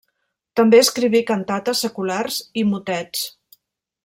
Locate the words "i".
2.63-2.65